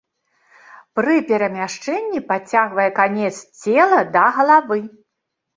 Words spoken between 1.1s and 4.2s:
перамяшчэнні падцягвае канец цела